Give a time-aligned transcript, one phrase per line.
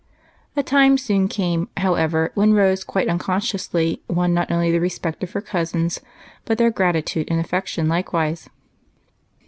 [0.55, 5.21] A time soon came, however, when Rose, quite un consciously, won not only the respect
[5.21, 6.01] of her cousins,
[6.43, 8.49] but their gratitude and affection likewise.